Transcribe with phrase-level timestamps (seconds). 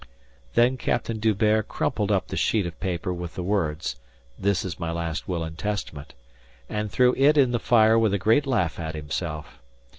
[0.55, 3.97] Then Captain D'Hubert crumpled up the sheet of paper with the words,
[4.35, 6.15] "This is my last will and testament,"
[6.67, 9.59] and threw it in the fire with a great laugh at himself.